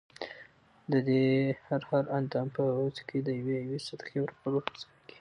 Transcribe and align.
ددې 0.91 1.23
هر 1.67 1.81
هر 1.91 2.05
اندام 2.17 2.47
په 2.55 2.61
عوض 2.75 2.97
کي 3.07 3.17
د 3.23 3.27
یوې 3.39 3.55
یوې 3.65 3.79
صدقې 3.87 4.17
ورکولو 4.21 4.59
په 4.65 4.73
ځای 4.79 4.89